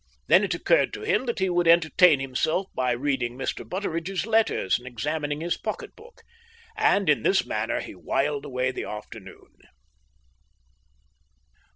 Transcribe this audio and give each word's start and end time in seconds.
Then 0.27 0.43
it 0.43 0.55
occurred 0.55 0.93
to 0.93 1.03
him 1.03 1.27
that 1.27 1.37
he 1.37 1.47
would 1.47 1.67
entertain 1.67 2.19
himself 2.19 2.65
by 2.73 2.89
reading 2.93 3.37
Mr. 3.37 3.63
Butteridge's 3.69 4.25
letters 4.25 4.79
and 4.79 4.87
examining 4.87 5.41
his 5.41 5.57
pocket 5.59 5.95
book, 5.95 6.21
and 6.75 7.07
in 7.07 7.21
this 7.21 7.45
manner 7.45 7.81
he 7.81 7.93
whiled 7.93 8.43
away 8.43 8.71
the 8.71 8.85
afternoon. 8.85 9.59